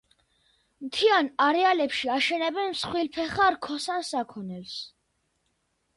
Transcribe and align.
მთიან 0.85 1.29
არეალებში 1.47 2.09
აშენებენ 2.15 2.73
მსხვილფეხა 2.73 3.53
რქოსან 3.59 4.11
საქონელს. 4.13 4.77